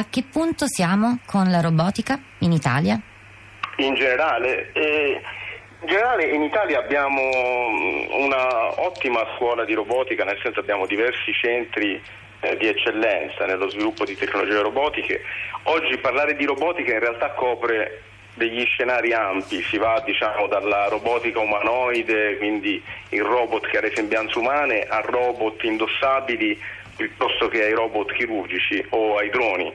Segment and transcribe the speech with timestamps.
[0.00, 2.98] a che punto siamo con la robotica in Italia?
[3.76, 5.20] In generale, eh,
[5.82, 12.00] in generale in Italia abbiamo una ottima scuola di robotica, nel senso abbiamo diversi centri
[12.40, 15.22] eh, di eccellenza nello sviluppo di tecnologie robotiche.
[15.64, 18.02] Oggi parlare di robotica in realtà copre
[18.34, 23.92] degli scenari ampi, si va diciamo, dalla robotica umanoide, quindi il robot che ha le
[23.94, 26.58] sembianze umane, a robot indossabili
[26.96, 29.72] piuttosto che ai robot chirurgici o ai droni.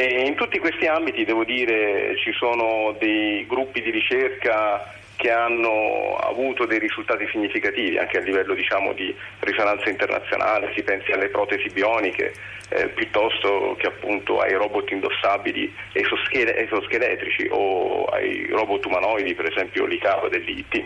[0.00, 6.14] E in tutti questi ambiti devo dire ci sono dei gruppi di ricerca che hanno
[6.14, 11.68] avuto dei risultati significativi anche a livello diciamo, di risonanza internazionale, si pensi alle protesi
[11.70, 12.32] bioniche
[12.68, 20.28] eh, piuttosto che appunto ai robot indossabili esoscheletrici o ai robot umanoidi, per esempio l'ICAV
[20.28, 20.84] dell'IT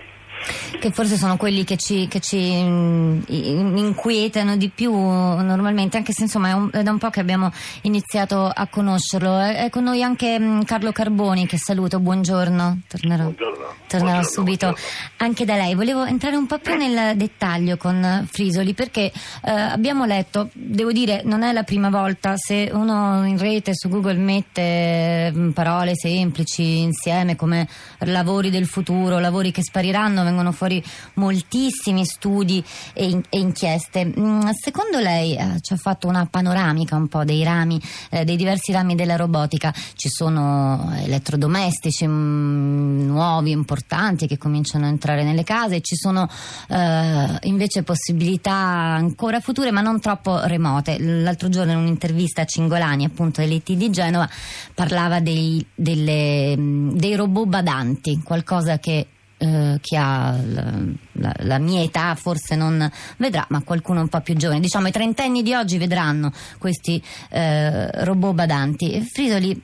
[0.78, 6.22] che forse sono quelli che ci, che ci mm, inquietano di più normalmente, anche se
[6.22, 7.50] insomma è, un, è, da un po' che abbiamo
[7.82, 9.38] iniziato a conoscerlo.
[9.38, 12.80] È, è con noi anche mm, Carlo Carboni, che saluto, buongiorno.
[12.88, 13.51] Tornerò, buongiorno.
[13.92, 15.10] Tornerò buongiorno, subito buongiorno.
[15.18, 15.74] anche da lei.
[15.74, 19.12] Volevo entrare un po' più nel dettaglio con Frisoli, perché
[19.44, 23.88] eh, abbiamo letto, devo dire, non è la prima volta, se uno in rete su
[23.88, 27.68] Google mette mm, parole semplici insieme come
[28.00, 30.82] lavori del futuro, lavori che spariranno, vengono fuori
[31.14, 34.12] moltissimi studi e, in, e inchieste.
[34.18, 38.36] Mm, secondo lei eh, ci ha fatto una panoramica un po' dei rami, eh, dei
[38.36, 39.72] diversi rami della robotica.
[39.94, 43.80] Ci sono elettrodomestici mh, mm, nuovi, importanti
[44.26, 46.28] che cominciano a entrare nelle case, ci sono
[46.68, 50.98] eh, invece possibilità ancora future ma non troppo remote.
[50.98, 54.28] L'altro giorno in un'intervista a Cingolani, appunto dell'IT di Genova,
[54.74, 59.06] parlava dei, delle, dei robot badanti, qualcosa che
[59.42, 60.72] eh, chi ha la,
[61.12, 64.60] la, la, mia età forse non vedrà, ma qualcuno un po' più giovane.
[64.60, 69.00] Diciamo i trentenni di oggi vedranno questi eh, robot badanti.
[69.12, 69.60] Frisoli,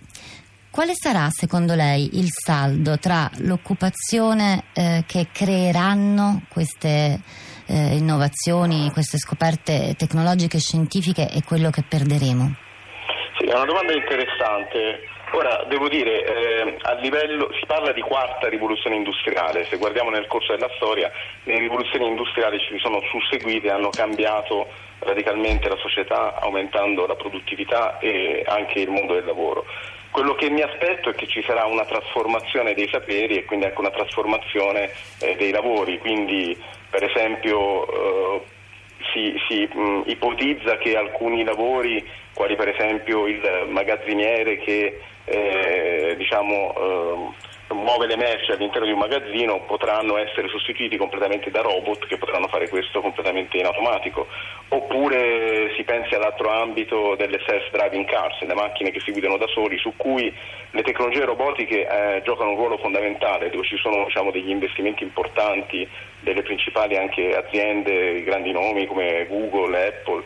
[0.79, 7.19] quale sarà secondo lei il saldo tra l'occupazione eh, che creeranno queste
[7.67, 12.55] eh, innovazioni, queste scoperte tecnologiche e scientifiche e quello che perderemo?
[13.39, 15.03] Sì, è una domanda interessante.
[15.33, 20.55] Ora, devo dire, eh, livello, si parla di quarta rivoluzione industriale, se guardiamo nel corso
[20.55, 21.11] della storia,
[21.43, 24.69] le rivoluzioni industriali ci sono susseguite hanno cambiato
[25.01, 29.65] radicalmente la società, aumentando la produttività e anche il mondo del lavoro.
[30.11, 33.81] Quello che mi aspetto è che ci sarà una trasformazione dei saperi e quindi anche
[33.81, 36.57] una trasformazione eh, dei lavori, quindi
[36.91, 38.43] per esempio eh,
[39.13, 47.35] si, si mh, ipotizza che alcuni lavori, quali per esempio il magazziniere che eh, diciamo,
[47.71, 52.17] eh, muove le merci all'interno di un magazzino potranno essere sostituiti completamente da robot che
[52.17, 54.27] potranno fare questo completamente in automatico.
[54.69, 55.58] Oppure
[55.89, 60.31] pensi all'altro ambito delle self-driving cars, le macchine che si guidano da soli, su cui
[60.71, 65.89] le tecnologie robotiche eh, giocano un ruolo fondamentale, dove ci sono diciamo, degli investimenti importanti
[66.21, 70.25] delle principali aziende, grandi nomi come Google, Apple.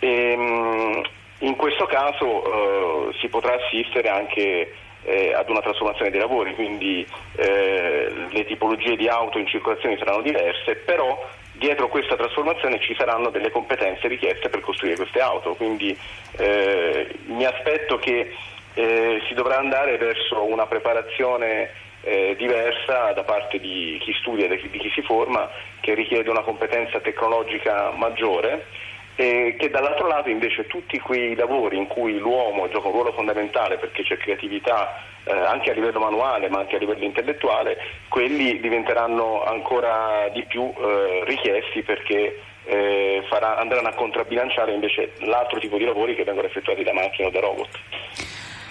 [0.00, 1.02] E, ehm,
[1.42, 7.06] in questo caso eh, si potrà assistere anche eh, ad una trasformazione dei lavori, quindi
[7.36, 11.24] eh, le tipologie di auto in circolazione saranno diverse, però
[11.58, 15.96] dietro questa trasformazione ci saranno delle competenze richieste per costruire queste auto, quindi
[16.36, 18.34] eh, mi aspetto che
[18.74, 21.70] eh, si dovrà andare verso una preparazione
[22.02, 26.42] eh, diversa da parte di chi studia e di chi si forma, che richiede una
[26.42, 28.66] competenza tecnologica maggiore
[29.20, 33.76] e che dall'altro lato invece tutti quei lavori in cui l'uomo gioca un ruolo fondamentale
[33.76, 37.78] perché c'è creatività eh, anche a livello manuale ma anche a livello intellettuale,
[38.08, 45.58] quelli diventeranno ancora di più eh, richiesti perché eh, farà, andranno a contrabbilanciare invece l'altro
[45.58, 47.68] tipo di lavori che vengono effettuati da macchine o da robot.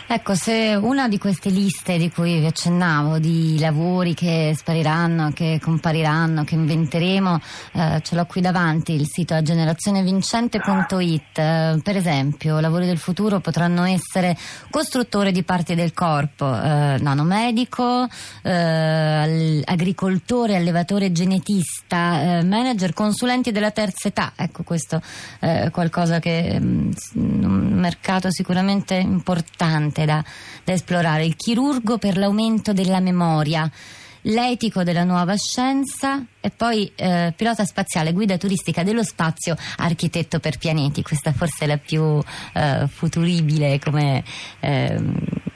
[0.10, 5.60] Ecco, se una di queste liste di cui vi accennavo, di lavori che spariranno, che
[5.62, 7.42] compariranno, che inventeremo,
[7.74, 13.42] eh, ce l'ho qui davanti, il sito è generazionevincente.it, eh, per esempio, lavori del futuro
[13.42, 14.38] potranno essere
[14.70, 18.08] costruttore di parti del corpo, eh, nanomedico,
[18.44, 25.02] eh, agricoltore, allevatore genetista, eh, manager, consulenti della terza età, ecco questo
[25.40, 30.24] è qualcosa che mm, un mercato sicuramente importante importante da,
[30.64, 33.70] da esplorare, il chirurgo per l'aumento della memoria
[34.22, 40.58] l'etico della nuova scienza e poi eh, pilota spaziale, guida turistica dello spazio, architetto per
[40.58, 41.02] pianeti.
[41.02, 42.22] Questa forse è la più
[42.54, 44.26] eh, futuribile come,
[44.60, 45.02] eh,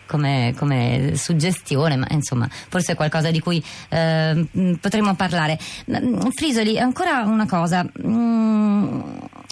[0.05, 5.59] come, come, suggestione, ma insomma forse è qualcosa di cui ehm, potremmo parlare.
[5.91, 7.85] Mm, Frisoli, ancora una cosa.
[8.05, 9.01] Mm,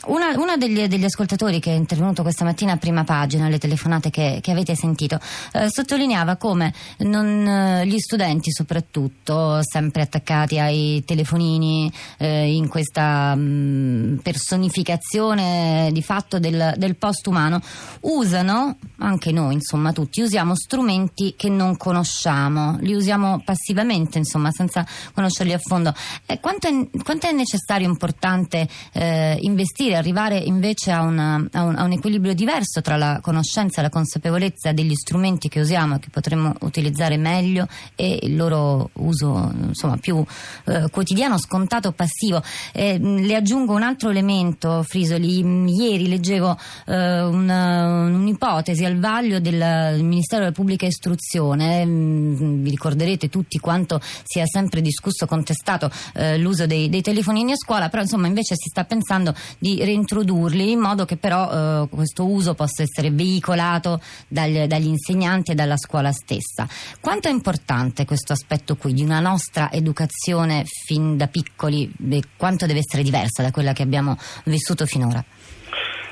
[0.08, 4.40] uno degli, degli, ascoltatori che è intervenuto questa mattina a prima pagina, le telefonate che,
[4.42, 5.20] che avete sentito,
[5.54, 13.36] eh, sottolineava come non, eh, gli studenti soprattutto, sempre attaccati ai telefonini, eh, in questa
[13.36, 17.62] mh, mm, personificazione di fatto del, del post umano,
[18.02, 24.86] usano, anche noi insomma tutti, usiamo strumenti che non conosciamo, li usiamo passivamente insomma senza
[25.14, 25.94] conoscerli a fondo.
[26.26, 29.38] Eh, quanto, è, quanto, è, necessario, importante eh,
[29.90, 33.84] investire, arrivare invece a, una, a, un, a, un, equilibrio diverso tra la conoscenza e
[33.84, 39.52] la consapevolezza degli strumenti che usiamo e che potremmo utilizzare meglio e il loro uso
[39.68, 40.24] insomma, più
[40.66, 42.42] eh, quotidiano, scontato, passivo.
[42.74, 45.38] le aggiungo un altro elemento, Frisoli.
[45.40, 51.86] Ieri leggevo eh, una, un'ipotesi al vaglio del Ministero della Pubblica Istruzione.
[51.86, 57.56] Mm, vi ricorderete tutti quanto sia sempre discusso, contestato eh, l'uso dei, dei, telefonini a
[57.56, 62.26] scuola, però insomma invece si sta pensando di reintrodurli in modo che però eh, questo
[62.26, 66.68] uso possa essere veicolato dagli, dagli insegnanti e dalla scuola stessa.
[67.00, 71.92] Quanto è importante questo aspetto qui di una nostra educazione fin da piccoli,
[72.38, 75.24] quanto deve essere diversa da quella che abbiamo vissuto finora?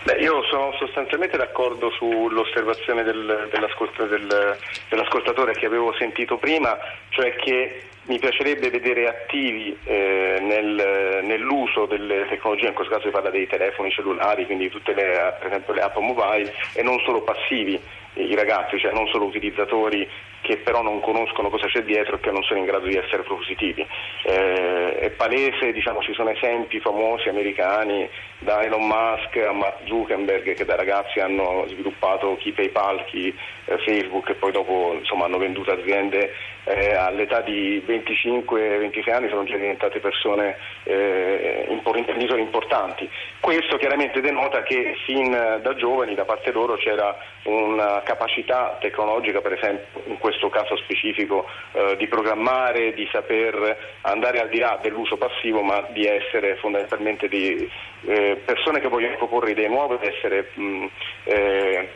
[0.03, 4.57] Beh, io sono sostanzialmente d'accordo sull'osservazione del, del,
[4.89, 6.77] dell'ascoltatore che avevo sentito prima,
[7.09, 13.13] cioè che mi piacerebbe vedere attivi eh, nel, nell'uso delle tecnologie, in questo caso si
[13.13, 17.21] parla dei telefoni cellulari, quindi tutte le, per esempio le app mobile, e non solo
[17.21, 17.79] passivi
[18.13, 20.07] i ragazzi, cioè non solo utilizzatori
[20.41, 23.23] che però non conoscono cosa c'è dietro e che non sono in grado di essere
[23.23, 23.85] propositivi.
[24.23, 28.09] Eh, è palese, diciamo, ci sono esempi famosi americani
[28.39, 33.33] da Elon Musk a Mark Zuckerberg che da ragazzi hanno sviluppato chi PayPal, chi
[33.65, 36.33] eh, Facebook e poi dopo insomma, hanno venduto aziende
[36.63, 43.09] eh, all'età di 25-26 anni sono già diventate persone eh, imprenditori importanti.
[43.39, 49.53] Questo chiaramente denota che fin da giovani da parte loro c'era una capacità tecnologica, per
[49.53, 55.17] esempio in questo caso specifico, eh, di programmare, di saper andare al di là dell'uso
[55.17, 57.69] passivo, ma di essere fondamentalmente di,
[58.05, 60.85] eh, persone che vogliono proporre idee nuove, di essere mh,
[61.25, 61.89] eh,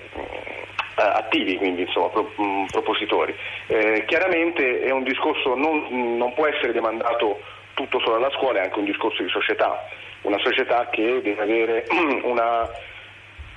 [0.95, 3.35] attivi, quindi insomma, pro, mh, propositori.
[3.67, 7.39] Eh, chiaramente è un discorso non, non può essere demandato
[7.73, 9.87] tutto solo alla scuola, è anche un discorso di società,
[10.21, 11.85] una società che deve avere
[12.23, 12.69] una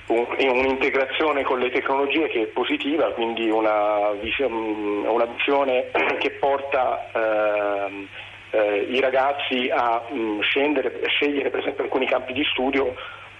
[0.07, 5.89] un'integrazione con le tecnologie che è positiva, quindi una, una visione
[6.19, 8.07] che porta eh,
[8.51, 12.95] eh, i ragazzi a mh, scendere, a scegliere per esempio alcuni campi di studio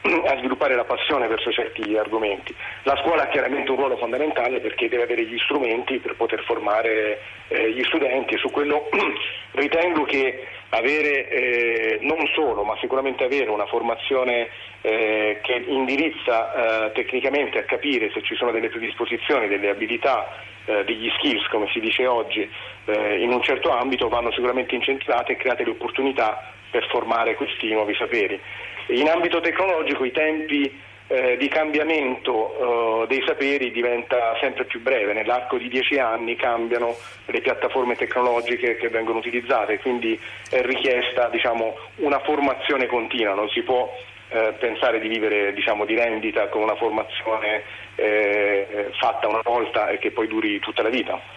[0.26, 2.54] a sviluppare la passione verso certi argomenti.
[2.84, 7.20] La scuola ha chiaramente un ruolo fondamentale perché deve avere gli strumenti per poter formare
[7.48, 8.90] eh, gli studenti e su quello
[9.54, 14.50] ritengo che avere eh, non solo, ma sicuramente avere una formazione
[14.82, 20.28] eh, che indirizza eh, tecnicamente a capire se ci sono delle predisposizioni, delle abilità,
[20.66, 22.50] eh, degli skills, come si dice oggi,
[22.86, 27.72] eh, in un certo ambito vanno sicuramente incentivate e create le opportunità per formare questi
[27.72, 28.40] nuovi saperi.
[28.88, 35.14] In ambito tecnologico i tempi eh, di cambiamento eh, dei saperi diventa sempre più breve,
[35.14, 36.96] nell'arco di dieci anni cambiano
[37.26, 40.20] le piattaforme tecnologiche che vengono utilizzate, quindi
[40.50, 43.92] è richiesta diciamo, una formazione continua, non si può
[44.30, 47.64] eh, pensare di vivere diciamo, di rendita con una formazione
[47.96, 51.35] eh, fatta una volta e che poi duri tutta la vita.